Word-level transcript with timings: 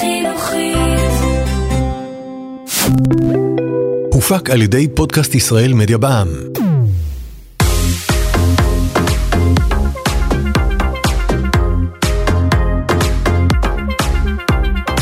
חינוכית. 0.00 1.10
הופק 4.12 4.50
על 4.50 4.62
ידי 4.62 4.88
פודקאסט 4.94 5.34
ישראל 5.34 5.72
מדיה 5.72 5.98
בע"מ. 5.98 6.28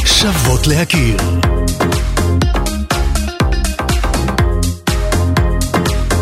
שוות 0.04 0.66
להכיר. 0.66 1.16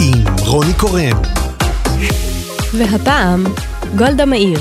עם 0.01 0.25
רוני 0.47 0.73
קורן. 0.75 1.23
והפעם, 2.79 3.45
גולדה 3.97 4.25
מאיר, 4.25 4.61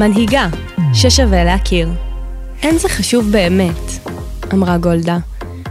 מנהיגה 0.00 0.48
ששווה 0.94 1.44
להכיר. 1.44 2.09
אין 2.62 2.78
זה 2.78 2.88
חשוב 2.88 3.30
באמת, 3.30 4.08
אמרה 4.52 4.78
גולדה, 4.78 5.18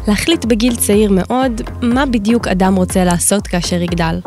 להחליט 0.07 0.45
בגיל 0.45 0.75
צעיר 0.75 1.11
מאוד 1.11 1.61
מה 1.81 2.05
בדיוק 2.05 2.47
אדם 2.47 2.75
רוצה 2.75 3.03
לעשות 3.03 3.47
כאשר 3.47 3.81
יגדל. 3.81 4.19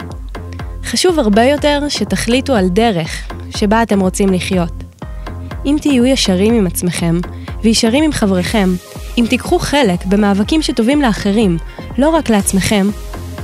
חשוב 0.84 1.18
הרבה 1.18 1.44
יותר 1.44 1.80
שתחליטו 1.88 2.54
על 2.54 2.68
דרך 2.68 3.32
שבה 3.56 3.82
אתם 3.82 4.00
רוצים 4.00 4.32
לחיות. 4.32 4.72
אם 5.66 5.76
תהיו 5.80 6.06
ישרים 6.06 6.54
עם 6.54 6.66
עצמכם, 6.66 7.20
וישרים 7.62 8.04
עם 8.04 8.12
חבריכם, 8.12 8.68
אם 9.18 9.24
תיקחו 9.30 9.58
חלק 9.58 10.06
במאבקים 10.06 10.62
שטובים 10.62 11.02
לאחרים, 11.02 11.58
לא 11.98 12.10
רק 12.10 12.30
לעצמכם, 12.30 12.86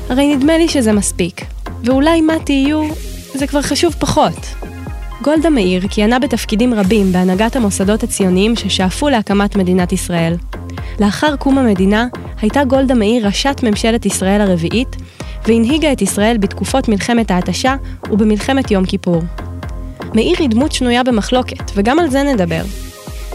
הרי 0.08 0.36
נדמה 0.36 0.58
לי 0.58 0.68
שזה 0.68 0.92
מספיק. 0.92 1.44
ואולי 1.84 2.20
מה 2.20 2.34
תהיו, 2.44 2.88
זה 3.34 3.46
כבר 3.46 3.62
חשוב 3.62 3.94
פחות. 3.98 4.57
גולדה 5.22 5.50
מאיר 5.50 5.88
כיהנה 5.90 6.18
בתפקידים 6.18 6.74
רבים 6.74 7.12
בהנהגת 7.12 7.56
המוסדות 7.56 8.02
הציוניים 8.02 8.56
ששאפו 8.56 9.08
להקמת 9.08 9.56
מדינת 9.56 9.92
ישראל. 9.92 10.36
לאחר 11.00 11.36
קום 11.36 11.58
המדינה, 11.58 12.06
הייתה 12.40 12.64
גולדה 12.64 12.94
מאיר 12.94 13.26
ראשת 13.26 13.60
ממשלת 13.62 14.06
ישראל 14.06 14.40
הרביעית, 14.40 14.96
והנהיגה 15.46 15.92
את 15.92 16.02
ישראל 16.02 16.38
בתקופות 16.38 16.88
מלחמת 16.88 17.30
ההתשה 17.30 17.76
ובמלחמת 18.10 18.70
יום 18.70 18.84
כיפור. 18.84 19.22
מאיר 20.14 20.36
היא 20.38 20.50
דמות 20.50 20.72
שנויה 20.72 21.02
במחלוקת, 21.02 21.70
וגם 21.74 21.98
על 21.98 22.10
זה 22.10 22.22
נדבר. 22.22 22.62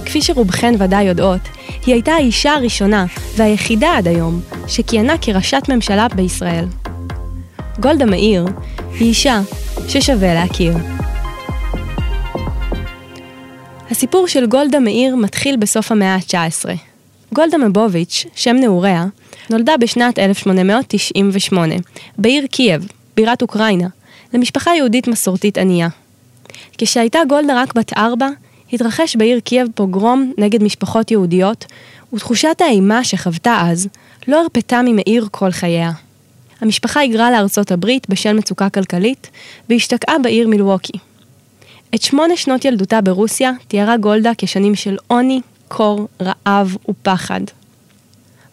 כפי 0.05 0.21
שרובכן 0.21 0.73
ודאי 0.79 1.03
יודעות, 1.03 1.41
היא 1.85 1.93
הייתה 1.93 2.11
האישה 2.11 2.53
הראשונה 2.53 3.05
והיחידה 3.35 3.97
עד 3.97 4.07
היום 4.07 4.41
שכיהנה 4.67 5.17
כראשת 5.21 5.63
ממשלה 5.69 6.07
בישראל. 6.15 6.65
גולדה 7.79 8.05
מאיר 8.05 8.45
היא 8.99 9.07
אישה 9.07 9.41
ששווה 9.87 10.33
להכיר. 10.33 10.73
הסיפור 13.93 14.27
של 14.27 14.45
גולדה 14.45 14.79
מאיר 14.79 15.15
מתחיל 15.15 15.55
בסוף 15.55 15.91
המאה 15.91 16.15
ה-19. 16.15 16.69
גולדה 17.33 17.57
מאבוביץ', 17.57 18.25
שם 18.35 18.55
נעוריה, 18.55 19.05
נולדה 19.49 19.77
בשנת 19.77 20.19
1898, 20.19 21.75
בעיר 22.17 22.45
קייב, 22.47 22.87
בירת 23.15 23.41
אוקראינה, 23.41 23.87
למשפחה 24.33 24.75
יהודית 24.75 25.07
מסורתית 25.07 25.57
ענייה. 25.57 25.87
כשהייתה 26.77 27.19
גולדה 27.29 27.61
רק 27.61 27.73
בת 27.73 27.93
ארבע, 27.97 28.27
התרחש 28.73 29.15
בעיר 29.15 29.39
קייב 29.39 29.67
פוגרום 29.75 30.33
נגד 30.37 30.63
משפחות 30.63 31.11
יהודיות, 31.11 31.65
ותחושת 32.13 32.61
האימה 32.61 33.03
שחוותה 33.03 33.61
אז 33.65 33.87
לא 34.27 34.41
הרפתה 34.41 34.81
ממאיר 34.85 35.27
כל 35.31 35.51
חייה. 35.51 35.91
המשפחה 36.61 36.99
היגרה 36.99 37.31
לארצות 37.31 37.71
הברית 37.71 38.09
בשל 38.09 38.33
מצוקה 38.33 38.69
כלכלית, 38.69 39.29
והשתקעה 39.69 40.19
בעיר 40.19 40.47
מילווקי. 40.47 40.97
את 41.95 42.01
שמונה 42.01 42.37
שנות 42.37 42.65
ילדותה 42.65 43.01
ברוסיה 43.01 43.51
תיארה 43.67 43.97
גולדה 43.97 44.31
כשנים 44.37 44.75
של 44.75 44.97
עוני, 45.07 45.41
קור, 45.67 46.07
רעב 46.21 46.77
ופחד. 46.89 47.41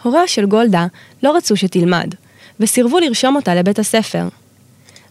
הוריה 0.02 0.28
של 0.28 0.47
גולדה 0.47 0.86
לא 1.22 1.36
רצו 1.36 1.56
שתלמד, 1.56 2.14
וסירבו 2.60 2.98
לרשום 2.98 3.36
אותה 3.36 3.55
לבית 3.55 3.78
הספר. 3.78 4.28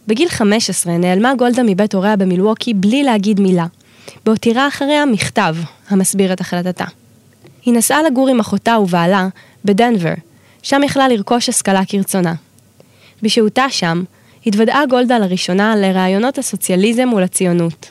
בגיל 0.06 0.28
15 0.28 0.98
נעלמה 0.98 1.34
גולדה 1.34 1.62
מבית 1.62 1.94
הוריה 1.94 2.16
במילווקי 2.16 2.74
בלי 2.74 3.02
להגיד 3.02 3.40
מילה, 3.40 3.66
בהותירה 4.24 4.68
אחריה 4.68 5.06
מכתב 5.06 5.56
המסביר 5.88 6.32
את 6.32 6.40
החלטתה. 6.40 6.84
היא 7.64 7.74
נסעה 7.74 8.02
לגור 8.02 8.28
עם 8.28 8.40
אחותה 8.40 8.78
ובעלה 8.78 9.28
בדנבר, 9.64 10.14
שם 10.62 10.80
יכלה 10.84 11.08
לרכוש 11.08 11.48
השכלה 11.48 11.82
כרצונה. 11.88 12.34
בשהותה 13.22 13.70
שם, 13.70 14.02
התוודעה 14.46 14.86
גולדה 14.86 15.18
לראשונה 15.18 15.76
לרעיונות 15.76 16.38
הסוציאליזם 16.38 17.12
ולציונות. 17.12 17.90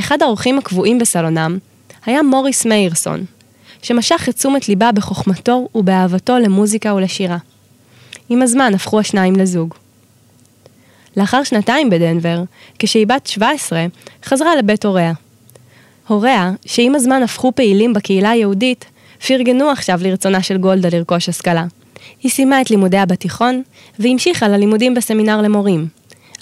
אחד 0.00 0.22
האורחים 0.22 0.58
הקבועים 0.58 0.98
בסלונם 0.98 1.58
היה 2.06 2.22
מוריס 2.22 2.66
מאירסון, 2.66 3.24
שמשך 3.82 4.26
את 4.28 4.34
תשומת 4.34 4.68
ליבה 4.68 4.92
בחוכמתו 4.92 5.68
ובאהבתו 5.74 6.38
למוזיקה 6.38 6.94
ולשירה. 6.94 7.36
עם 8.28 8.42
הזמן 8.42 8.74
הפכו 8.74 9.00
השניים 9.00 9.36
לזוג. 9.36 9.74
לאחר 11.16 11.44
שנתיים 11.44 11.90
בדנבר, 11.90 12.42
כשהיא 12.78 13.06
בת 13.06 13.26
17, 13.26 13.86
חזרה 14.24 14.56
לבית 14.56 14.84
הוריה. 14.84 15.12
הוריה, 16.06 16.52
שעם 16.66 16.94
הזמן 16.94 17.22
הפכו 17.22 17.52
פעילים 17.54 17.92
בקהילה 17.92 18.30
היהודית, 18.30 18.84
פרגנו 19.26 19.70
עכשיו 19.70 20.00
לרצונה 20.02 20.42
של 20.42 20.58
גולדה 20.58 20.88
לרכוש 20.92 21.28
השכלה. 21.28 21.64
היא 22.22 22.30
סיימה 22.30 22.60
את 22.60 22.70
לימודיה 22.70 23.06
בתיכון, 23.06 23.62
והמשיכה 23.98 24.48
ללימודים 24.48 24.94
בסמינר 24.94 25.42
למורים. 25.42 25.88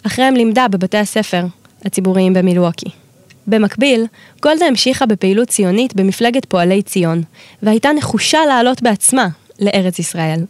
אחריהם 0.06 0.34
לימדה 0.34 0.68
בבתי 0.68 0.98
הספר 0.98 1.44
הציבוריים 1.84 2.34
במילווקי. 2.34 3.07
במקביל, 3.48 4.06
גולדה 4.42 4.66
המשיכה 4.66 5.06
בפעילות 5.06 5.48
ציונית 5.48 5.94
במפלגת 5.94 6.44
פועלי 6.44 6.82
ציון, 6.82 7.22
והייתה 7.62 7.92
נחושה 7.92 8.38
לעלות 8.48 8.82
בעצמה 8.82 9.28
לארץ 9.60 9.98
ישראל. 9.98 10.40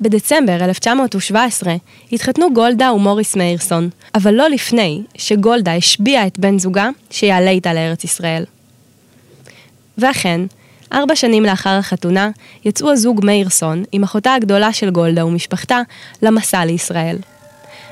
בדצמבר 0.00 0.64
1917 0.64 1.74
התחתנו 2.12 2.52
גולדה 2.52 2.92
ומוריס 2.92 3.36
מאירסון, 3.36 3.88
אבל 4.14 4.34
לא 4.34 4.48
לפני 4.48 5.02
שגולדה 5.14 5.74
השביעה 5.74 6.26
את 6.26 6.38
בן 6.38 6.58
זוגה 6.58 6.88
שיעלה 7.10 7.50
איתה 7.50 7.74
לארץ 7.74 8.04
ישראל. 8.04 8.44
ואכן, 9.98 10.40
ארבע 10.92 11.16
שנים 11.16 11.44
לאחר 11.44 11.70
החתונה, 11.70 12.30
יצאו 12.64 12.92
הזוג 12.92 13.24
מאירסון 13.24 13.84
עם 13.92 14.02
אחותה 14.02 14.34
הגדולה 14.34 14.72
של 14.72 14.90
גולדה 14.90 15.26
ומשפחתה 15.26 15.80
למסע 16.22 16.64
לישראל. 16.64 17.16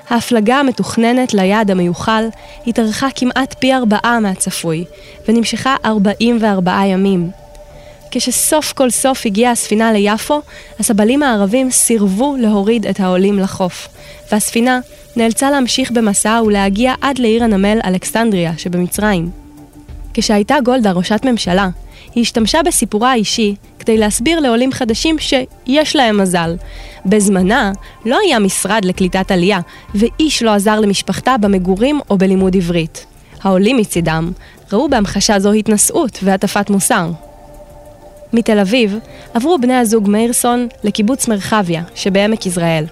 ההפלגה 0.09 0.57
המתוכננת 0.57 1.35
ליעד 1.35 1.71
המיוחל 1.71 2.25
התארכה 2.67 3.09
כמעט 3.15 3.55
פי 3.59 3.75
ארבעה 3.75 4.21
מהצפוי, 4.21 4.85
ונמשכה 5.29 5.77
44 5.85 6.85
ימים. 6.87 7.31
כשסוף 8.11 8.73
כל 8.73 8.91
סוף 8.91 9.27
הגיעה 9.27 9.53
הספינה 9.53 9.93
ליפו, 9.93 10.41
הסבלים 10.81 11.23
הערבים 11.23 11.71
סירבו 11.71 12.37
להוריד 12.39 12.87
את 12.87 13.01
העולים 13.01 13.39
לחוף, 13.39 13.89
והספינה 14.33 14.81
נאלצה 15.17 15.51
להמשיך 15.51 15.91
במסעה 15.91 16.43
ולהגיע 16.43 16.95
עד 17.01 17.19
לעיר 17.19 17.45
הנמל 17.45 17.79
אלכסנדריה 17.85 18.53
שבמצרים. 18.59 19.31
כשהייתה 20.15 20.57
גולדה 20.65 20.93
ראשת 20.93 21.21
ממשלה, 21.25 21.69
היא 22.15 22.23
השתמשה 22.23 22.63
בסיפורה 22.63 23.11
האישי 23.11 23.55
כדי 23.85 23.99
להסביר 23.99 24.41
לעולים 24.41 24.73
חדשים 24.73 25.19
שיש 25.19 25.97
להם 25.97 26.21
מזל. 26.21 26.57
בזמנה 27.07 27.73
לא 28.05 28.19
היה 28.25 28.39
משרד 28.39 28.85
לקליטת 28.85 29.31
עלייה, 29.31 29.61
ואיש 29.95 30.43
לא 30.43 30.51
עזר 30.51 30.81
למשפחתה 30.81 31.37
במגורים 31.41 32.01
או 32.11 32.19
בלימוד 32.19 32.57
עברית. 32.57 33.07
העולים 33.43 33.77
מצידם 33.77 34.33
ראו 34.73 34.89
בהמחשה 34.89 35.39
זו 35.39 35.53
התנשאות 35.53 36.19
והטפת 36.23 36.71
מוסר. 36.71 37.11
מתל 38.33 38.59
אביב 38.59 38.99
עברו 39.35 39.59
בני 39.59 39.75
הזוג 39.75 40.09
מאירסון 40.09 40.69
לקיבוץ 40.85 41.29
מרחביה 41.29 41.83
שבעמק 41.95 42.47
יזרעאל. 42.47 42.85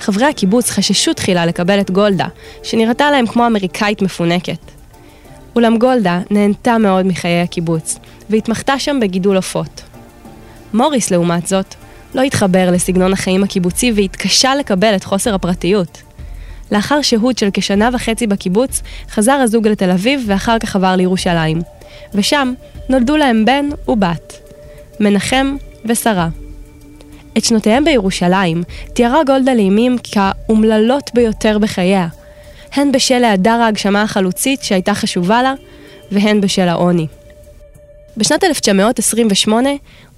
חברי 0.00 0.26
הקיבוץ 0.26 0.70
חששו 0.70 1.14
תחילה 1.14 1.46
לקבל 1.46 1.80
את 1.80 1.90
גולדה, 1.90 2.26
שנראתה 2.62 3.10
להם 3.10 3.26
כמו 3.26 3.46
אמריקאית 3.46 4.02
מפונקת. 4.02 4.58
אולם 5.56 5.78
גולדה 5.78 6.20
נהנתה 6.30 6.78
מאוד 6.78 7.06
מחיי 7.06 7.40
הקיבוץ, 7.40 7.98
והתמחתה 8.30 8.78
שם 8.78 9.00
בגידול 9.00 9.36
עופות. 9.36 9.93
מוריס, 10.74 11.10
לעומת 11.10 11.46
זאת, 11.46 11.74
לא 12.14 12.22
התחבר 12.22 12.70
לסגנון 12.70 13.12
החיים 13.12 13.44
הקיבוצי 13.44 13.92
והתקשה 13.96 14.54
לקבל 14.54 14.96
את 14.96 15.04
חוסר 15.04 15.34
הפרטיות. 15.34 16.02
לאחר 16.72 17.02
שהות 17.02 17.38
של 17.38 17.48
כשנה 17.52 17.88
וחצי 17.92 18.26
בקיבוץ, 18.26 18.82
חזר 19.10 19.32
הזוג 19.32 19.68
לתל 19.68 19.90
אביב 19.90 20.24
ואחר 20.26 20.58
כך 20.58 20.76
עבר 20.76 20.96
לירושלים. 20.96 21.62
ושם 22.14 22.52
נולדו 22.88 23.16
להם 23.16 23.44
בן 23.44 23.68
ובת, 23.88 24.50
מנחם 25.00 25.56
ושרה. 25.84 26.28
את 27.38 27.44
שנותיהם 27.44 27.84
בירושלים 27.84 28.62
תיארה 28.92 29.24
גולדה 29.26 29.54
לימים 29.54 29.96
כאומללות 30.02 31.10
ביותר 31.14 31.58
בחייה, 31.58 32.08
הן 32.72 32.92
בשל 32.92 33.24
היעדר 33.24 33.50
ההגשמה 33.50 34.02
החלוצית 34.02 34.62
שהייתה 34.62 34.94
חשובה 34.94 35.42
לה, 35.42 35.54
והן 36.12 36.40
בשל 36.40 36.68
העוני. 36.68 37.06
בשנת 38.16 38.44
1928 38.44 39.70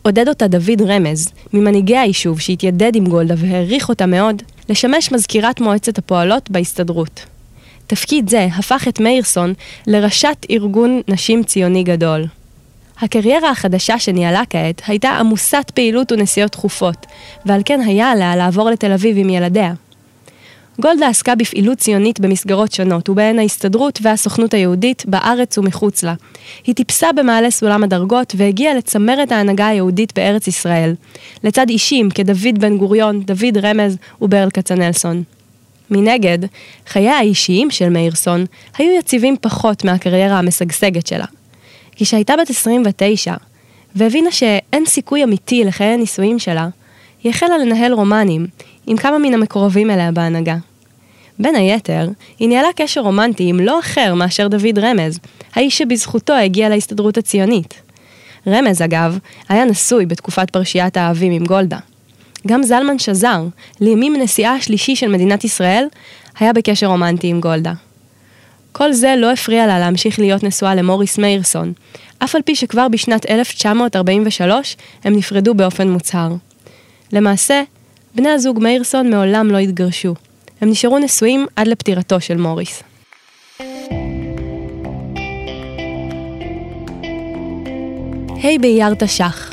עודד 0.07 0.29
אותה 0.29 0.47
דוד 0.47 0.83
רמז, 0.87 1.29
ממנהיגי 1.53 1.97
היישוב 1.97 2.41
שהתיידד 2.41 2.97
עם 2.97 3.07
גולדה 3.07 3.35
והעריך 3.39 3.89
אותה 3.89 4.07
מאוד, 4.07 4.43
לשמש 4.69 5.13
מזכירת 5.13 5.61
מועצת 5.61 5.99
הפועלות 5.99 6.51
בהסתדרות. 6.51 7.27
תפקיד 7.87 8.29
זה 8.29 8.49
הפך 8.59 8.89
את 8.89 9.01
מאירסון 9.01 9.55
לראשת 9.87 10.47
ארגון 10.51 11.01
נשים 11.09 11.45
ציוני 11.45 11.83
גדול. 11.83 12.27
הקריירה 13.01 13.51
החדשה 13.51 13.99
שניהלה 13.99 14.43
כעת 14.51 14.83
הייתה 14.87 15.11
עמוסת 15.11 15.71
פעילות 15.75 16.13
ונסיעות 16.13 16.53
תכופות, 16.53 17.07
ועל 17.47 17.61
כן 17.65 17.81
היה 17.81 18.11
עליה 18.11 18.37
לעבור 18.37 18.71
לתל 18.71 18.93
אביב 18.93 19.17
עם 19.19 19.31
ילדיה. 19.31 19.73
גולדה 20.81 21.09
עסקה 21.09 21.35
בפעילות 21.35 21.79
ציונית 21.79 22.21
במסגרות 22.21 22.73
שונות, 22.73 23.09
ובהן 23.09 23.39
ההסתדרות 23.39 23.99
והסוכנות 24.03 24.55
היהודית 24.55 25.07
בארץ 25.07 25.59
ומחוץ 25.59 26.03
לה. 26.03 26.15
היא 26.67 26.75
טיפסה 26.75 27.13
במעלה 27.13 27.51
סולם 27.51 27.85
הדרגות 27.85 28.35
והגיעה 28.37 28.75
לצמרת 28.75 29.33
ההנהגה 29.33 29.67
היהודית 29.67 30.13
בארץ 30.19 30.47
ישראל, 30.47 30.95
לצד 31.45 31.69
אישים 31.69 32.11
כדוד 32.11 32.59
בן 32.59 32.79
גוריון, 32.79 33.21
דוד 33.21 33.57
רמז 33.63 33.97
וברל 34.21 34.51
כצנלסון. 34.51 35.23
מנגד, 35.91 36.39
חיי 36.87 37.09
האישיים 37.09 37.71
של 37.71 37.89
מאירסון 37.89 38.45
היו 38.79 38.99
יציבים 38.99 39.37
פחות 39.41 39.85
מהקריירה 39.85 40.39
המשגשגת 40.39 41.07
שלה. 41.07 41.27
כשהייתה 41.97 42.35
בת 42.41 42.51
29, 42.51 43.35
והבינה 43.95 44.31
שאין 44.31 44.87
סיכוי 44.87 45.25
אמיתי 45.25 45.65
לחיי 45.65 45.87
הנישואים 45.87 46.39
שלה, 46.39 46.69
היא 47.27 47.31
החלה 47.31 47.59
לנהל 47.59 47.93
רומנים 47.93 48.47
עם 48.87 48.97
כמה 48.97 49.19
מן 49.19 49.35
המקורבים 49.35 49.91
אליה 49.91 50.13
בהנהגה. 50.13 50.57
בין 51.39 51.55
היתר, 51.55 52.09
היא 52.39 52.49
ניהלה 52.49 52.69
קשר 52.77 53.01
רומנטי 53.01 53.49
עם 53.49 53.61
לא 53.61 53.81
אחר 53.81 54.15
מאשר 54.15 54.49
דוד 54.49 54.79
רמז, 54.79 55.19
האיש 55.55 55.79
שבזכותו 55.79 56.33
הגיע 56.33 56.69
להסתדרות 56.69 57.19
הציונית. 57.19 57.75
רמז, 58.47 58.83
אגב, 58.83 59.19
היה 59.49 59.65
נשוי 59.65 60.07
בתקופת 60.07 60.51
פרשיית 60.51 60.97
האהבים 60.97 61.33
עם 61.33 61.45
גולדה. 61.45 61.79
גם 62.47 62.63
זלמן 62.63 62.99
שזר, 62.99 63.43
לימים 63.81 64.17
נשיאה 64.17 64.53
השלישי 64.53 64.97
של 64.97 65.09
מדינת 65.09 65.45
ישראל, 65.45 65.87
היה 66.39 66.53
בקשר 66.53 66.87
רומנטי 66.87 67.27
עם 67.27 67.41
גולדה. 67.41 67.73
כל 68.73 68.93
זה 68.93 69.15
לא 69.19 69.33
הפריע 69.33 69.67
לה 69.67 69.79
להמשיך 69.79 70.19
להיות 70.19 70.43
נשואה 70.43 70.75
למוריס 70.75 71.19
מאירסון, 71.19 71.73
אף 72.19 72.35
על 72.35 72.43
פי 72.43 72.55
שכבר 72.55 72.89
בשנת 72.89 73.31
1943 73.31 74.77
הם 75.05 75.17
נפרדו 75.17 75.55
באופן 75.55 75.89
מוצהר. 75.89 76.31
למעשה, 77.13 77.63
בני 78.15 78.29
הזוג 78.29 78.59
מאירסון 78.63 79.11
מעולם 79.11 79.51
לא 79.51 79.59
התגרשו. 79.59 80.15
הם 80.61 80.71
נשארו 80.71 80.99
נשואים 80.99 81.47
עד 81.57 81.67
לפטירתו 81.69 82.21
של 82.21 82.37
מוריס. 82.37 82.83
ה' 88.45 88.59
באייר 88.61 88.95
תש"ח, 88.95 89.53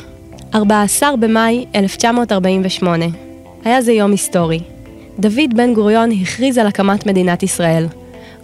14 0.54 1.16
במאי 1.16 1.64
1948. 1.74 3.04
היה 3.64 3.82
זה 3.82 3.92
יום 3.92 4.10
היסטורי. 4.10 4.60
דוד 5.18 5.54
בן 5.56 5.74
גוריון 5.74 6.10
הכריז 6.12 6.58
על 6.58 6.66
הקמת 6.66 7.06
מדינת 7.06 7.42
ישראל. 7.42 7.86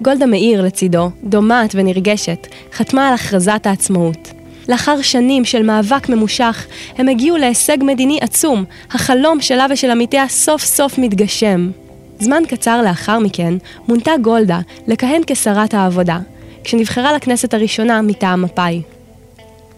גולדה 0.03 0.27
מאיר 0.27 0.63
לצידו, 0.63 1.11
דומעת 1.25 1.71
ונרגשת, 1.75 2.47
חתמה 2.73 3.09
על 3.09 3.15
הכרזת 3.15 3.67
העצמאות. 3.67 4.40
לאחר 4.71 5.03
שנים 5.03 5.45
של 5.45 5.63
מאבק 5.63 6.09
ממושך, 6.09 6.67
הם 6.99 7.09
הגיעו 7.09 7.37
להישג 7.37 7.77
מדיני 7.81 8.19
עצום, 8.21 8.65
החלום 8.91 9.41
שלה 9.41 9.67
ושל 9.71 9.91
עמיתיה 9.91 10.29
סוף 10.29 10.65
סוף 10.65 10.99
מתגשם. 10.99 11.71
זמן 12.19 12.43
קצר 12.49 12.83
לאחר 12.83 13.19
מכן, 13.19 13.55
מונתה 13.89 14.11
גולדה 14.23 14.61
לכהן 14.87 15.23
כשרת 15.27 15.75
העבודה, 15.75 16.19
כשנבחרה 16.65 17.13
לכנסת 17.13 17.55
הראשונה 17.55 18.03
מטעם 18.03 18.43
מפא"י. 18.43 18.83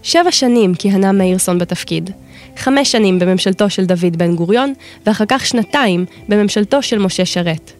שבע 0.02 0.32
שנים 0.32 0.74
כיהנה 0.74 1.12
מאירסון 1.12 1.58
בתפקיד. 1.58 2.10
חמש 2.56 2.92
שנים 2.92 3.18
בממשלתו 3.18 3.70
של 3.70 3.84
דוד 3.84 4.16
בן 4.16 4.36
גוריון, 4.36 4.72
ואחר 5.06 5.24
כך 5.28 5.46
שנתיים 5.46 6.04
בממשלתו 6.28 6.82
של 6.82 6.98
משה 6.98 7.24
שרת. 7.24 7.72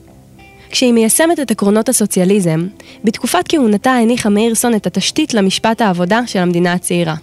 כשהיא 0.72 0.92
מיישמת 0.92 1.40
את 1.40 1.50
עקרונות 1.50 1.88
הסוציאליזם, 1.88 2.66
בתקופת 3.04 3.44
כהונתה 3.48 3.90
הניחה 3.90 4.28
מאירסון 4.28 4.74
את 4.74 4.86
התשתית 4.86 5.34
למשפט 5.34 5.80
העבודה 5.80 6.20
של 6.26 6.38
המדינה 6.38 6.72
הצעירה. 6.72 7.14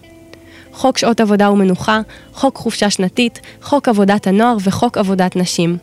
חוק 0.74 0.98
שעות 0.98 1.20
עבודה 1.20 1.52
ומנוחה, 1.52 2.02
חוק 2.34 2.58
חופשה 2.58 2.90
שנתית, 2.90 3.40
חוק 3.62 3.88
עבודת 3.90 4.28
הנוער 4.28 4.58
וחוק 4.64 4.98
עבודת 4.98 5.36
נשים. 5.36 5.78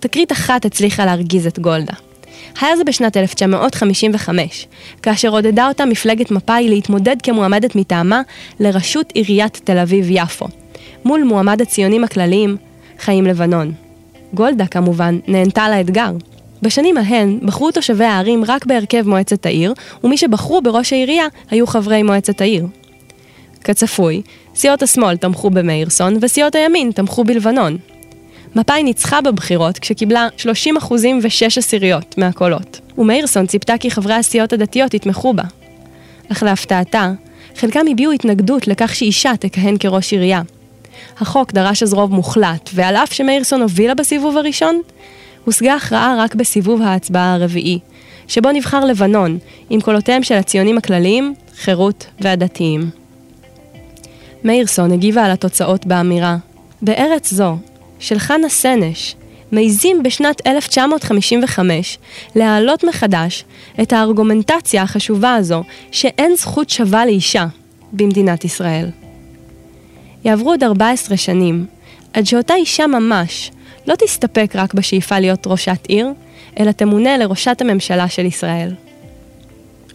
תקרית 0.00 0.32
אחת 0.32 0.64
הצליחה 0.64 1.04
להרגיז 1.04 1.46
את 1.46 1.58
גולדה. 1.58 1.92
היה 2.60 2.76
זה 2.76 2.84
בשנת 2.84 3.16
1955, 3.16 4.66
כאשר 5.02 5.28
עודדה 5.28 5.68
אותה 5.68 5.84
מפלגת 5.84 6.30
מפא"י 6.30 6.68
להתמודד 6.68 7.16
כמועמדת 7.22 7.76
מטעמה 7.76 8.22
לראשות 8.60 9.12
עיריית 9.14 9.60
תל 9.64 9.78
אביב-יפו, 9.78 10.46
מול 11.04 11.24
מועמד 11.24 11.62
הציונים 11.62 12.04
הכלליים, 12.04 12.56
חיים 12.98 13.24
לבנון. 13.26 13.72
גולדה, 14.34 14.66
כמובן, 14.66 15.18
נהנתה 15.28 15.68
לאתגר. 15.68 16.10
בשנים 16.62 16.96
ההן 16.96 17.38
בחרו 17.42 17.70
תושבי 17.70 18.04
הערים 18.04 18.44
רק 18.46 18.66
בהרכב 18.66 19.08
מועצת 19.08 19.46
העיר, 19.46 19.74
ומי 20.04 20.16
שבחרו 20.16 20.62
בראש 20.62 20.92
העירייה 20.92 21.26
היו 21.50 21.66
חברי 21.66 22.02
מועצת 22.02 22.40
העיר. 22.40 22.66
כצפוי, 23.64 24.22
סיעות 24.54 24.82
השמאל 24.82 25.16
תמכו 25.16 25.50
במאירסון 25.50 26.16
וסיעות 26.20 26.54
הימין 26.54 26.90
תמכו 26.90 27.24
בלבנון. 27.24 27.76
מפא"י 28.56 28.82
ניצחה 28.82 29.20
בבחירות 29.20 29.78
כשקיבלה 29.78 30.28
30 30.36 30.76
אחוזים 30.76 31.20
ו-6 31.22 31.58
עשיריות 31.58 32.18
מהקולות, 32.18 32.80
ומאירסון 32.98 33.46
ציפתה 33.46 33.78
כי 33.80 33.90
חברי 33.90 34.14
הסיעות 34.14 34.52
הדתיות 34.52 34.94
יתמכו 34.94 35.34
בה. 35.34 35.42
אך 36.32 36.42
להפתעתה, 36.42 37.12
חלקם 37.56 37.86
הביעו 37.90 38.12
התנגדות 38.12 38.68
לכך 38.68 38.94
שאישה 38.94 39.32
תכהן 39.40 39.76
כראש 39.80 40.12
עירייה. 40.12 40.42
החוק 41.18 41.52
דרש 41.52 41.82
אז 41.82 41.94
רוב 41.94 42.14
מוחלט, 42.14 42.70
ועל 42.74 42.96
אף 42.96 43.12
שמאירסון 43.12 43.62
הובילה 43.62 43.94
בסיבוב 43.94 44.36
הראשון, 44.36 44.80
הושגה 45.44 45.74
הכרעה 45.74 46.16
רק 46.18 46.34
בסיבוב 46.34 46.82
ההצבעה 46.82 47.34
הרביעי, 47.34 47.78
שבו 48.28 48.52
נבחר 48.52 48.84
לבנון, 48.84 49.38
עם 49.70 49.80
קולותיהם 49.80 50.22
של 50.22 50.34
הציונים 50.34 50.78
הכלליים, 50.78 51.34
חירות 51.56 52.06
והדתיים. 52.20 52.90
מאירסון 54.44 54.92
הגיבה 54.92 55.24
על 55.24 55.30
התוצאות 55.30 55.86
באמירה, 55.86 56.36
בארץ 56.82 57.32
זו, 57.32 57.56
של 57.98 58.18
חנה 58.18 58.48
סנש, 58.48 59.14
מעיזים 59.52 60.02
בשנת 60.02 60.46
1955 60.46 61.98
להעלות 62.36 62.84
מחדש 62.84 63.44
את 63.82 63.92
הארגומנטציה 63.92 64.82
החשובה 64.82 65.34
הזו 65.34 65.62
שאין 65.90 66.36
זכות 66.36 66.70
שווה 66.70 67.06
לאישה 67.06 67.46
במדינת 67.92 68.44
ישראל. 68.44 68.90
יעברו 70.24 70.50
עוד 70.50 70.64
14 70.64 71.16
שנים, 71.16 71.66
עד 72.12 72.26
שאותה 72.26 72.54
אישה 72.54 72.86
ממש 72.86 73.50
לא 73.88 73.94
תסתפק 73.94 74.50
רק 74.54 74.74
בשאיפה 74.74 75.18
להיות 75.18 75.46
ראשת 75.46 75.86
עיר, 75.86 76.12
אלא 76.60 76.72
תמונה 76.72 77.18
לראשת 77.18 77.60
הממשלה 77.60 78.08
של 78.08 78.26
ישראל. 78.26 78.74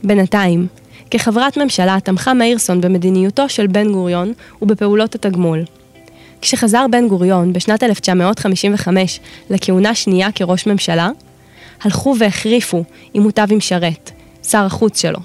בינתיים, 0.03 0.67
כחברת 1.11 1.57
ממשלה 1.57 1.97
תמכה 2.03 2.33
מאירסון 2.33 2.81
במדיניותו 2.81 3.49
של 3.49 3.67
בן 3.67 3.91
גוריון 3.91 4.33
ובפעולות 4.61 5.15
התגמול. 5.15 5.63
כשחזר 6.41 6.85
בן 6.91 7.07
גוריון 7.07 7.53
בשנת 7.53 7.83
1955 7.83 9.19
לכהונה 9.49 9.95
שנייה 9.95 10.31
כראש 10.31 10.67
ממשלה, 10.67 11.09
הלכו 11.81 12.15
והחריפו 12.19 12.83
עימותיו 13.13 13.47
עם 13.51 13.59
שרת, 13.59 14.11
שר 14.43 14.65
החוץ 14.65 15.01
שלו. 15.01 15.19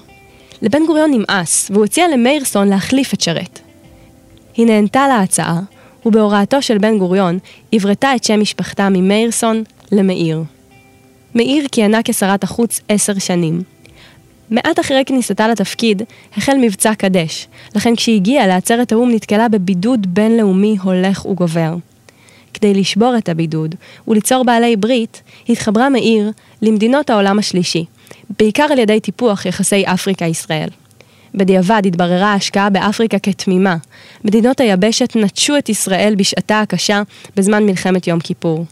לבן 0.61 0.85
גוריון 0.87 1.11
נמאס, 1.11 1.71
והוא 1.73 1.85
הציע 1.85 2.07
למאירסון 2.07 2.67
להחליף 2.67 3.13
את 3.13 3.21
שרת. 3.21 3.59
היא 4.55 4.65
נהנתה 4.65 5.07
להצעה, 5.07 5.59
ובהוראתו 6.05 6.61
של 6.61 6.77
בן 6.77 6.97
גוריון, 6.97 7.39
עברתה 7.71 8.15
את 8.15 8.23
שם 8.23 8.39
משפחתה 8.39 8.89
ממאירסון 8.89 9.63
למאיר. 9.91 10.43
מאיר 11.35 11.65
כיהנה 11.71 11.99
כשרת 12.03 12.43
החוץ 12.43 12.81
עשר 12.89 13.19
שנים. 13.19 13.61
מעט 14.49 14.79
אחרי 14.79 15.03
כניסתה 15.05 15.47
לתפקיד, 15.47 16.01
החל 16.37 16.57
מבצע 16.61 16.95
קדש, 16.95 17.47
לכן 17.75 17.95
כשהגיעה 17.95 18.47
לעצרת 18.47 18.91
האו"ם 18.91 19.11
נתקלה 19.11 19.47
בבידוד 19.49 20.07
בינלאומי 20.13 20.77
הולך 20.83 21.25
וגובר. 21.25 21.75
כדי 22.53 22.73
לשבור 22.73 23.17
את 23.17 23.29
הבידוד 23.29 23.75
וליצור 24.07 24.43
בעלי 24.43 24.75
ברית, 24.75 25.21
התחברה 25.49 25.89
מאיר 25.89 26.31
למדינות 26.61 27.09
העולם 27.09 27.39
השלישי, 27.39 27.85
בעיקר 28.39 28.67
על 28.71 28.79
ידי 28.79 28.99
טיפוח 28.99 29.45
יחסי 29.45 29.83
אפריקה-ישראל. 29.85 30.69
בדיעבד 31.35 31.81
התבררה 31.85 32.33
ההשקעה 32.33 32.69
באפריקה 32.69 33.19
כתמימה. 33.19 33.77
מדינות 34.25 34.59
היבשת 34.59 35.15
נטשו 35.15 35.57
את 35.57 35.69
ישראל 35.69 36.13
בשעתה 36.17 36.61
הקשה 36.61 37.01
בזמן 37.35 37.65
מלחמת 37.65 38.07
יום 38.07 38.19
כיפור. 38.19 38.65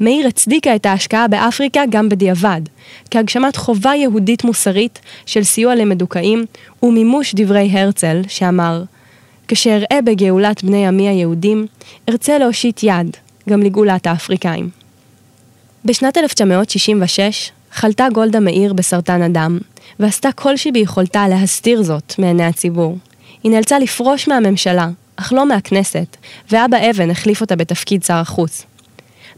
מאיר 0.00 0.26
הצדיקה 0.26 0.76
את 0.76 0.86
ההשקעה 0.86 1.28
באפריקה 1.28 1.82
גם 1.90 2.08
בדיעבד, 2.08 2.60
כהגשמת 3.10 3.56
חובה 3.56 3.94
יהודית 3.94 4.44
מוסרית 4.44 4.98
של 5.26 5.44
סיוע 5.44 5.74
למדוכאים 5.74 6.44
ומימוש 6.82 7.34
דברי 7.34 7.68
הרצל, 7.72 8.22
שאמר 8.28 8.82
כשאראה 9.48 9.98
בגאולת 10.04 10.64
בני 10.64 10.86
עמי 10.86 11.08
היהודים, 11.08 11.66
ארצה 12.08 12.38
להושיט 12.38 12.80
יד, 12.82 13.16
גם 13.48 13.62
לגאולת 13.62 14.06
האפריקאים. 14.06 14.70
בשנת 15.84 16.18
1966 16.18 17.50
חלתה 17.72 18.06
גולדה 18.12 18.40
מאיר 18.40 18.72
בסרטן 18.72 19.22
הדם, 19.22 19.58
ועשתה 19.98 20.32
כל 20.32 20.56
שביכולתה 20.56 21.28
להסתיר 21.28 21.82
זאת 21.82 22.14
מעיני 22.18 22.44
הציבור. 22.44 22.98
היא 23.42 23.52
נאלצה 23.52 23.78
לפרוש 23.78 24.28
מהממשלה, 24.28 24.88
אך 25.16 25.32
לא 25.32 25.46
מהכנסת, 25.46 26.16
ואבא 26.50 26.90
אבן 26.90 27.10
החליף 27.10 27.40
אותה 27.40 27.56
בתפקיד 27.56 28.02
שר 28.02 28.14
החוץ. 28.14 28.66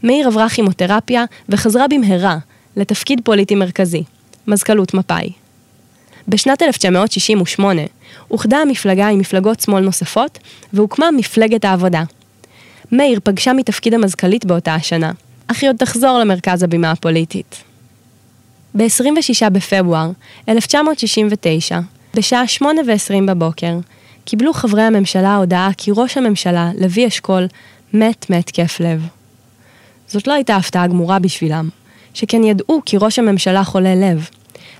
מאיר 0.03 0.27
עברה 0.27 0.49
כימותרפיה 0.49 1.25
וחזרה 1.49 1.87
במהרה 1.87 2.37
לתפקיד 2.75 3.21
פוליטי 3.23 3.55
מרכזי, 3.55 4.03
מזכ"לות 4.47 4.93
מפא"י. 4.93 5.31
בשנת 6.27 6.61
1968 6.61 7.81
אוחדה 8.31 8.57
המפלגה 8.57 9.07
עם 9.07 9.19
מפלגות 9.19 9.59
שמאל 9.59 9.83
נוספות, 9.83 10.39
והוקמה 10.73 11.11
מפלגת 11.11 11.65
העבודה. 11.65 12.03
מאיר 12.91 13.19
פגשה 13.23 13.53
מתפקיד 13.53 13.93
המזכ"לית 13.93 14.45
באותה 14.45 14.75
השנה, 14.75 15.11
אך 15.47 15.61
היא 15.61 15.69
עוד 15.69 15.75
תחזור 15.75 16.19
למרכז 16.19 16.63
הבימה 16.63 16.91
הפוליטית. 16.91 17.72
ב-26 18.75 19.49
בפברואר 19.49 20.11
1969, 20.49 21.79
בשעה 22.15 22.43
8:20 22.61 22.65
בבוקר, 23.27 23.77
קיבלו 24.25 24.53
חברי 24.53 24.81
הממשלה 24.81 25.35
הודעה 25.35 25.69
כי 25.77 25.91
ראש 25.95 26.17
הממשלה, 26.17 26.71
לוי 26.79 27.07
אשכול, 27.07 27.47
מת 27.93 28.29
מהתקף 28.29 28.79
לב. 28.79 29.07
זאת 30.07 30.27
לא 30.27 30.33
הייתה 30.33 30.55
הפתעה 30.55 30.87
גמורה 30.87 31.19
בשבילם, 31.19 31.69
שכן 32.13 32.43
ידעו 32.43 32.81
כי 32.85 32.97
ראש 32.97 33.19
הממשלה 33.19 33.63
חולה 33.63 33.95
לב. 33.95 34.29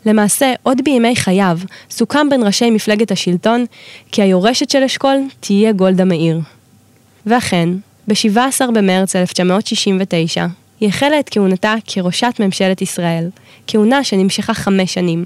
למעשה, 0.06 0.54
עוד 0.64 0.82
בימי 0.84 1.16
חייו, 1.16 1.60
סוכם 1.90 2.30
בין 2.30 2.44
ראשי 2.44 2.72
מפלגת 2.72 3.12
השלטון 3.12 3.66
כי 4.12 4.22
היורשת 4.22 4.70
של 4.70 4.84
אשכול 4.84 5.18
תהיה 5.40 5.72
גולדה 5.72 6.06
מאיר. 6.06 6.40
ואכן, 7.26 7.70
ב-17 8.08 8.72
במרץ 8.74 9.16
1969, 9.16 10.46
היא 10.84 10.90
החלה 10.90 11.20
את 11.20 11.30
כהונתה 11.32 11.76
כראשת 11.86 12.34
ממשלת 12.40 12.82
ישראל, 12.82 13.30
כהונה 13.68 14.04
שנמשכה 14.04 14.54
חמש 14.54 14.94
שנים. 14.94 15.26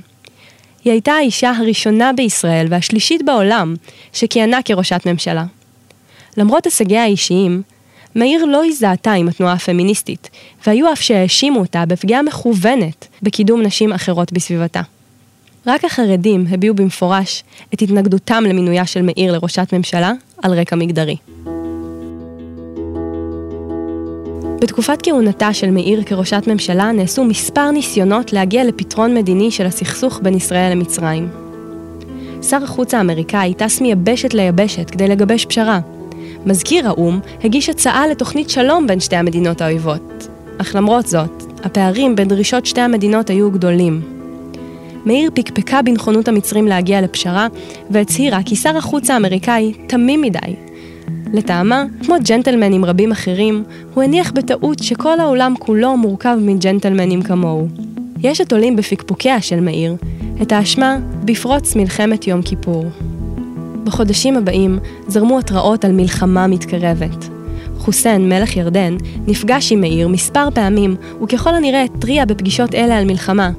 היא 0.84 0.92
הייתה 0.92 1.12
האישה 1.12 1.52
הראשונה 1.52 2.14
בישראל 2.14 2.68
והשלישית 2.70 3.26
בעולם 3.26 3.76
שכיהנה 4.14 4.60
כראשת 4.66 5.02
ממשלה. 5.06 5.46
למרות 6.38 6.66
הישגיה 6.66 7.04
האישיים, 7.04 7.62
מאיר 8.16 8.46
לא 8.46 8.66
הזדהתה 8.66 9.12
עם 9.12 9.28
התנועה 9.28 9.54
הפמיניסטית, 9.54 10.30
והיו 10.68 10.94
אף 10.94 11.02
שהאשימו 11.02 11.60
אותה 11.60 11.86
בפגיעה 11.86 12.22
מכוונת 12.22 13.08
בקידום 13.22 13.62
נשים 13.62 13.94
אחרות 13.94 14.34
בסביבתה. 14.34 14.82
רק 15.68 15.86
החרדים 15.86 16.46
הביעו 16.50 16.76
במפורש 16.76 17.44
את 17.74 17.82
התנגדותם 17.82 18.44
למינויה 18.48 18.86
של 18.86 19.02
מאיר 19.02 19.32
לראשת 19.32 19.74
ממשלה 19.74 20.12
על 20.44 20.60
רקע 20.60 20.76
מגדרי. 20.76 21.16
בתקופת 24.62 25.00
כהונתה 25.04 25.54
של 25.54 25.72
מאיר 25.72 26.04
כראשת 26.04 26.44
ממשלה 26.48 26.92
נעשו 26.92 27.24
מספר 27.24 27.72
ניסיונות 27.72 28.34
להגיע 28.34 28.64
לפתרון 28.64 29.14
מדיני 29.14 29.52
של 29.52 29.66
הסכסוך 29.66 30.20
בין 30.24 30.34
ישראל 30.34 30.72
למצרים. 30.72 31.30
שר 32.42 32.64
החוץ 32.64 32.94
האמריקאי 32.94 33.54
טס 33.54 33.82
מייבשת 33.82 34.34
ליבשת 34.34 34.90
כדי 34.90 35.08
לגבש 35.08 35.46
פשרה. 35.46 35.80
מזכיר 36.46 36.88
האו"ם 36.88 37.20
הגיש 37.44 37.70
הצעה 37.70 38.08
לתוכנית 38.08 38.50
שלום 38.50 38.88
בין 38.88 39.00
שתי 39.00 39.16
המדינות 39.16 39.62
האויבות. 39.62 40.28
אך 40.58 40.76
למרות 40.76 41.08
זאת, 41.08 41.44
הפערים 41.64 42.16
בין 42.16 42.28
דרישות 42.28 42.66
שתי 42.66 42.82
המדינות 42.82 43.30
היו 43.30 43.52
גדולים. 43.52 44.02
מאיר 45.06 45.32
פקפקה 45.34 45.82
בנכונות 45.82 46.28
המצרים 46.28 46.68
להגיע 46.68 47.02
לפשרה, 47.02 47.48
והצהירה 47.90 48.40
כי 48.46 48.56
שר 48.56 48.78
החוץ 48.78 49.10
האמריקאי 49.10 49.74
תמים 49.88 50.22
מדי 50.22 50.67
לטעמה, 51.34 51.84
כמו 52.06 52.16
ג'נטלמנים 52.28 52.86
רבים 52.86 53.12
אחרים, 53.12 53.64
הוא 53.94 54.04
הניח 54.04 54.32
בטעות 54.32 54.80
שכל 54.84 55.20
העולם 55.20 55.54
כולו 55.60 55.98
מורכב 55.98 56.38
מג'נטלמנים 56.42 57.22
כמוהו. 57.22 57.68
יש 58.24 58.42
התולים 58.42 58.76
בפקפוקיה 58.76 59.42
של 59.42 59.60
מאיר 59.60 59.96
את 60.42 60.52
האשמה 60.52 60.98
בפרוץ 61.26 61.76
מלחמת 61.76 62.28
יום 62.28 62.42
כיפור. 62.42 62.86
בחודשים 63.84 64.38
הבאים 64.38 64.80
זרמו 65.08 65.40
התראות 65.40 65.86
על 65.86 65.92
מלחמה 65.92 66.48
מתקרבת. 66.48 67.30
חוסיין, 67.78 68.30
מלך 68.30 68.56
ירדן, 68.56 68.98
נפגש 69.28 69.72
עם 69.72 69.82
מאיר 69.82 70.08
מספר 70.08 70.48
פעמים, 70.54 70.96
וככל 71.24 71.56
הנראה 71.56 71.84
התריע 71.84 72.26
בפגישות 72.26 72.76
אלה 72.76 72.98
על 72.98 73.06
מלחמה. 73.06 73.52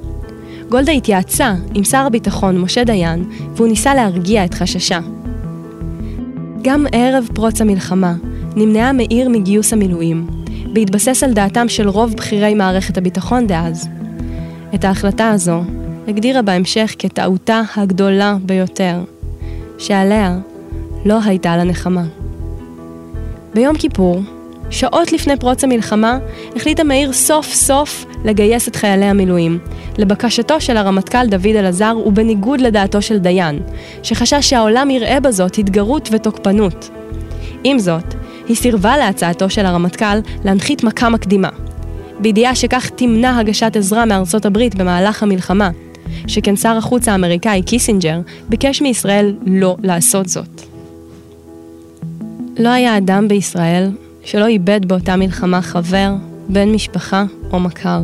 גולדה 0.69 0.93
התייעצה 0.93 1.55
עם 1.75 1.85
שר 1.85 2.07
הביטחון 2.07 2.59
משה 2.61 2.85
דיין, 2.85 3.25
והוא 3.57 3.69
ניסה 3.69 3.95
להרגיע 3.95 4.45
את 4.45 4.55
חששה. 4.55 5.01
גם 6.63 6.87
ערב 6.93 7.29
פרוץ 7.35 7.61
המלחמה 7.61 8.15
נמנעה 8.57 8.93
מאיר 8.93 9.29
מגיוס 9.29 9.73
המילואים, 9.73 10.27
בהתבסס 10.73 11.23
על 11.23 11.33
דעתם 11.33 11.69
של 11.69 11.89
רוב 11.89 12.15
בכירי 12.15 12.55
מערכת 12.55 12.99
הביטחון 12.99 13.47
דאז. 13.47 13.89
את 14.75 14.85
ההחלטה 14.85 15.31
הזו 15.31 15.63
הגדירה 16.09 16.43
בהמשך 16.43 16.95
כטעותה 16.99 17.63
הגדולה 17.77 18.37
ביותר, 18.43 19.01
שעליה 19.79 20.39
לא 21.05 21.19
הייתה 21.25 21.57
לה 21.57 21.65
נחמה. 21.65 22.05
ביום 23.55 23.77
כיפור, 23.77 24.21
שעות 24.71 25.13
לפני 25.13 25.37
פרוץ 25.37 25.65
המלחמה, 25.65 26.19
החליטה 26.57 26.85
מאיר 26.85 27.13
סוף 27.13 27.47
סוף 27.53 28.05
לגייס 28.25 28.69
את 28.69 28.77
חיילי 28.77 29.05
המילואים, 29.05 29.59
לבקשתו 29.99 30.61
של 30.61 30.77
הרמטכ"ל 30.77 31.27
דוד 31.27 31.47
אלעזר 31.57 31.97
ובניגוד 32.07 32.61
לדעתו 32.61 33.03
של 33.03 33.19
דיין, 33.19 33.61
שחשש 34.03 34.51
שהעולם 34.51 34.91
יראה 34.91 35.21
בזאת 35.21 35.59
התגרות 35.59 36.09
ותוקפנות. 36.13 36.91
עם 37.65 37.79
זאת, 37.79 38.15
היא 38.49 38.57
סירבה 38.57 38.97
להצעתו 38.97 39.51
של 39.51 39.67
הרמטכ"ל 39.67 40.19
להנחית 40.45 40.85
מכה 40.85 41.09
מקדימה, 41.09 41.49
בידיעה 42.21 42.55
שכך 42.55 42.91
תמנע 42.97 43.39
הגשת 43.39 43.77
עזרה 43.77 44.05
מארצות 44.05 44.47
הברית 44.47 44.75
במהלך 44.75 45.23
המלחמה, 45.23 45.71
שכן 46.27 46.57
שר 46.57 46.77
החוץ 46.77 47.09
האמריקאי 47.09 47.63
קיסינג'ר 47.63 48.21
ביקש 48.49 48.83
מישראל 48.83 49.35
לא 49.47 49.77
לעשות 49.83 50.29
זאת. 50.29 50.63
לא 52.59 52.69
היה 52.69 52.97
אדם 52.97 53.29
בישראל 53.29 53.91
שלא 54.29 54.47
איבד 54.47 54.89
באותה 54.89 55.17
מלחמה 55.17 55.63
חבר, 55.63 56.15
בן 56.49 56.69
משפחה 56.69 57.25
או 57.53 57.61
מכר. 57.61 58.03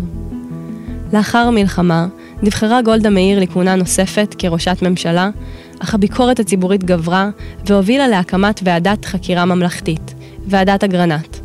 לאחר 1.13 1.39
המלחמה 1.39 2.07
נבחרה 2.43 2.83
גולדה 2.83 3.11
מאיר 3.11 3.41
לכהונה 3.41 3.77
נוספת 3.77 4.35
כראשת 4.39 4.83
ממשלה, 4.83 5.31
אך 5.79 5.95
הביקורת 5.95 6.41
הציבורית 6.41 6.85
גברה 6.85 7.31
והובילה 7.67 8.09
להקמת 8.09 8.61
ועדת 8.65 9.05
חקירה 9.05 9.45
ממלכתית, 9.45 10.15
ועדת 10.47 10.85
אגרנט. 10.85 11.37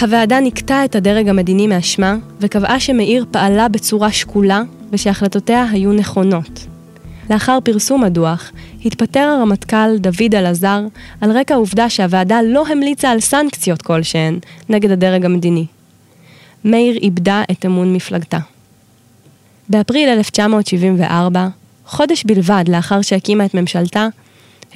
הוועדה 0.00 0.40
נקטה 0.40 0.84
את 0.84 0.94
הדרג 0.94 1.28
המדיני 1.28 1.66
מאשמה 1.66 2.16
וקבעה 2.40 2.80
שמאיר 2.80 3.24
פעלה 3.30 3.68
בצורה 3.68 4.12
שקולה 4.12 4.62
ושהחלטותיה 4.92 5.66
היו 5.70 5.92
נכונות. 5.92 6.66
לאחר 7.30 7.58
פרסום 7.64 8.04
הדוח, 8.04 8.52
התפטר 8.84 9.20
הרמטכ"ל 9.20 9.96
דוד 9.96 10.34
אלעזר 10.34 10.80
על 11.20 11.30
רקע 11.30 11.54
העובדה 11.54 11.90
שהוועדה 11.90 12.42
לא 12.42 12.66
המליצה 12.66 13.10
על 13.10 13.20
סנקציות 13.20 13.82
כלשהן 13.82 14.38
נגד 14.68 14.90
הדרג 14.90 15.24
המדיני. 15.24 15.66
מאיר 16.64 16.96
איבדה 16.96 17.42
את 17.50 17.66
אמון 17.66 17.92
מפלגתה. 17.92 18.38
באפריל 19.68 20.08
1974, 20.08 21.48
חודש 21.86 22.24
בלבד 22.24 22.64
לאחר 22.68 23.02
שהקימה 23.02 23.44
את 23.44 23.54
ממשלתה, 23.54 24.08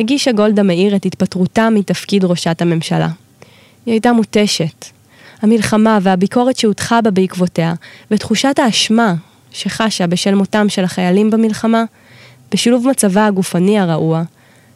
הגישה 0.00 0.32
גולדה 0.32 0.62
מאיר 0.62 0.96
את 0.96 1.06
התפטרותה 1.06 1.70
מתפקיד 1.70 2.24
ראשת 2.24 2.62
הממשלה. 2.62 3.08
היא 3.86 3.92
הייתה 3.92 4.12
מותשת. 4.12 4.84
המלחמה 5.42 5.98
והביקורת 6.02 6.56
שהוטחה 6.56 7.00
בה 7.00 7.10
בעקבותיה, 7.10 7.74
ותחושת 8.10 8.58
האשמה 8.58 9.14
שחשה 9.52 10.06
בשל 10.06 10.34
מותם 10.34 10.68
של 10.68 10.84
החיילים 10.84 11.30
במלחמה, 11.30 11.84
בשילוב 12.50 12.88
מצבה 12.88 13.26
הגופני 13.26 13.78
הרעוע, 13.78 14.22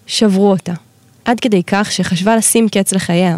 שברו 0.07 0.51
אותה, 0.51 0.73
עד 1.25 1.41
כדי 1.41 1.63
כך 1.67 1.93
שחשבה 1.93 2.37
לשים 2.37 2.69
קץ 2.69 2.93
לחייה. 2.93 3.37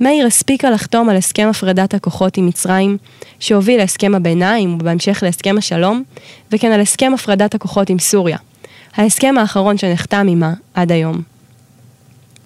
מאיר 0.00 0.26
הספיקה 0.26 0.70
לחתום 0.70 1.08
על 1.08 1.16
הסכם 1.16 1.48
הפרדת 1.50 1.94
הכוחות 1.94 2.36
עם 2.36 2.46
מצרים, 2.46 2.96
שהוביל 3.40 3.76
להסכם 3.76 4.14
הביניים 4.14 4.74
ובהמשך 4.74 5.18
להסכם 5.22 5.58
השלום, 5.58 6.02
וכן 6.52 6.72
על 6.72 6.80
הסכם 6.80 7.12
הפרדת 7.14 7.54
הכוחות 7.54 7.90
עם 7.90 7.98
סוריה, 7.98 8.38
ההסכם 8.96 9.34
האחרון 9.38 9.78
שנחתם 9.78 10.26
עימה 10.26 10.52
עד 10.74 10.92
היום. 10.92 11.22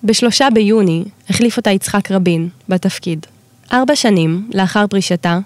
בשלושה 0.05 0.49
ביוני 0.55 1.05
החליף 1.29 1.57
אותה 1.57 1.71
יצחק 1.71 2.11
רבין 2.11 2.49
בתפקיד. 2.69 3.27
ארבע 3.73 3.97
שנים 3.97 4.51
לאחר 4.55 4.87
פרישתה, 4.87 5.39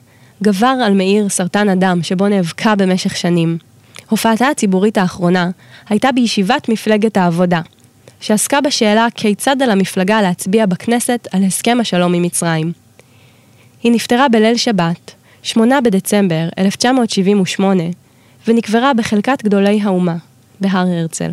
גבר 0.43 0.75
על 0.85 0.95
מאיר 0.95 1.29
סרטן 1.29 1.69
הדם 1.69 1.99
שבו 2.03 2.29
נאבקה 2.29 2.75
במשך 2.75 3.17
שנים. 3.17 3.59
הופעתה 4.09 4.49
הציבורית 4.49 4.99
האחרונה 4.99 5.51
הייתה 5.89 6.13
בישיבת 6.13 6.69
מפלגת 6.69 7.17
העבודה, 7.17 7.61
שעסקה 8.21 8.61
בשאלה 8.61 9.07
כיצד 9.15 9.63
על 9.63 9.71
המפלגה 9.71 10.23
להצביע 10.23 10.67
בכנסת 10.67 11.29
על 11.33 11.45
הסכם 11.45 11.79
השלום 11.81 12.15
עם 12.15 12.23
מצרים. 12.23 12.73
היא 13.83 13.93
נפטרה 13.93 14.29
בליל 14.29 14.57
שבת, 14.57 15.15
8 15.43 15.81
בדצמבר 15.81 16.49
1978, 16.59 17.83
ונקברה 18.49 18.95
בחלקת 18.95 19.43
גדולי 19.43 19.81
האומה, 19.83 20.17
בהר 20.61 20.87
הרצל. 20.89 21.31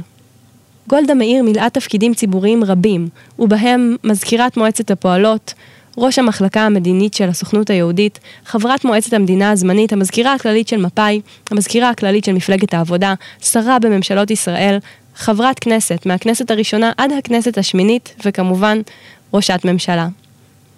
גולדה 0.88 1.14
מאיר 1.14 1.44
מילאה 1.44 1.70
תפקידים 1.70 2.14
ציבוריים 2.14 2.64
רבים, 2.64 3.08
ובהם 3.40 3.96
מזכירת 4.04 4.58
מועצת 4.58 4.92
הפועלות, 4.92 5.54
ראש 5.98 6.20
המחלקה 6.20 6.62
המדינית 6.62 7.14
של 7.14 7.30
הסוכנות 7.30 7.70
היהודית, 7.70 8.20
חברת 8.46 8.86
מועצת 8.86 9.14
המדינה 9.14 9.52
הזמנית, 9.52 9.94
המזכירה 9.94 10.34
הכללית 10.34 10.68
של 10.68 10.78
מפא"י, 10.78 11.22
המזכירה 11.52 11.90
הכללית 11.90 12.24
של 12.24 12.34
מפלגת 12.34 12.74
העבודה, 12.74 13.14
שרה 13.42 13.80
בממשלות 13.80 14.32
ישראל, 14.32 14.78
חברת 15.16 15.60
כנסת 15.60 16.06
מהכנסת 16.06 16.52
הראשונה 16.52 16.92
עד 16.98 17.12
הכנסת 17.12 17.58
השמינית, 17.58 18.16
וכמובן, 18.26 18.82
ראשת 19.34 19.60
ממשלה. 19.66 20.08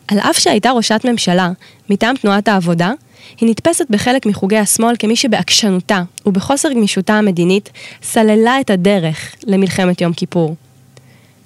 על 0.08 0.20
אף 0.20 0.40
שהייתה 0.40 0.72
ראשת 0.72 1.02
ממשלה 1.06 1.52
מטעם 1.90 2.16
תנועת 2.16 2.48
העבודה, 2.48 2.92
היא 3.40 3.50
נתפסת 3.50 3.86
בחלק 3.90 4.26
מחוגי 4.26 4.58
השמאל 4.58 4.96
כמי 5.00 5.16
שבעקשנותה 5.16 6.04
ובחוסר 6.26 6.72
גמישותה 6.72 7.14
המדינית 7.14 7.70
סללה 8.04 8.60
את 8.60 8.70
הדרך 8.70 9.36
למלחמת 9.48 10.02
יום 10.02 10.14
כיפור. 10.14 10.56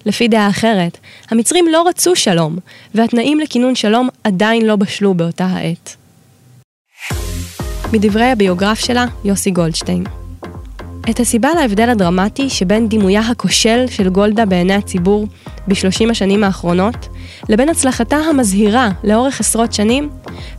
לפי 0.05 0.27
דעה 0.27 0.49
אחרת, 0.49 0.97
המצרים 1.31 1.67
לא 1.67 1.87
רצו 1.87 2.15
שלום, 2.15 2.57
והתנאים 2.95 3.39
לכינון 3.39 3.75
שלום 3.75 4.09
עדיין 4.23 4.65
לא 4.65 4.75
בשלו 4.75 5.13
באותה 5.13 5.45
העת. 5.45 5.95
מדברי 7.93 8.25
הביוגרף 8.31 8.79
שלה, 8.79 9.05
יוסי 9.25 9.51
גולדשטיין. 9.51 10.03
את 11.09 11.19
הסיבה 11.19 11.49
להבדל 11.53 11.89
הדרמטי 11.89 12.49
שבין 12.49 12.87
דימויה 12.87 13.21
הכושל 13.21 13.85
של 13.87 14.09
גולדה 14.09 14.45
בעיני 14.45 14.73
הציבור 14.73 15.27
בשלושים 15.67 16.09
השנים 16.09 16.43
האחרונות, 16.43 17.07
לבין 17.49 17.69
הצלחתה 17.69 18.15
המזהירה 18.15 18.89
לאורך 19.03 19.39
עשרות 19.39 19.73
שנים, 19.73 20.09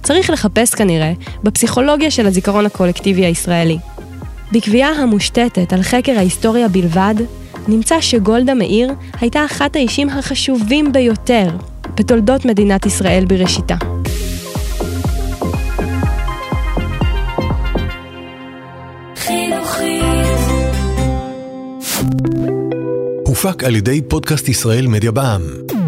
צריך 0.03 0.31
לחפש 0.31 0.75
כנראה 0.75 1.13
בפסיכולוגיה 1.43 2.11
של 2.11 2.27
הזיכרון 2.27 2.67
הקולקטיבי 2.67 3.25
הישראלי. 3.25 3.79
בקביעה 4.53 4.91
המושתתת 4.91 5.73
על 5.73 5.83
חקר 5.83 6.13
ההיסטוריה 6.13 6.69
בלבד, 6.69 7.15
נמצא 7.71 8.01
שגולדה 8.01 8.55
מאיר 8.55 8.93
הייתה 9.21 9.45
אחת 9.45 9.77
האישים 9.77 10.09
החשובים 10.09 10.93
ביותר 10.93 11.49
בתולדות 11.97 12.45
מדינת 12.45 12.87
ישראל 12.87 13.25
בראשיתה. 13.25 13.77
הופק 23.27 23.65
על 23.65 23.77
ידי 23.77 24.03
פודקאסט 24.09 24.49
ישראל 24.49 24.87
מדיה 24.87 25.13
בע"מ. 25.13 25.80